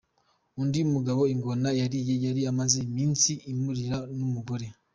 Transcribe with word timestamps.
Undi 0.61 0.79
mugabo 0.93 1.21
ingona 1.33 1.69
yariye, 1.79 2.13
yari 2.25 2.41
imaze 2.51 2.77
iminsi 2.87 3.31
imuririye 3.51 3.95
n’umugore. 4.17 4.65